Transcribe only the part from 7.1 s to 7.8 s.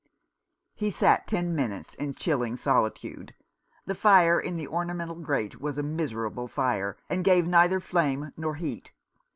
gave neither